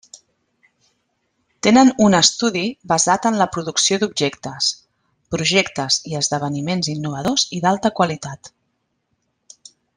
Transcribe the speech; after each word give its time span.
Tenen 1.67 1.91
un 2.05 2.17
estudi 2.19 2.63
basat 2.93 3.27
en 3.31 3.37
la 3.43 3.47
producció 3.57 3.99
d'objectes, 4.05 4.71
projectes 5.37 6.01
i 6.13 6.19
esdeveniments 6.23 6.93
innovadors 6.97 7.47
i 7.59 7.61
d'alta 7.67 7.97
qualitat. 8.01 8.55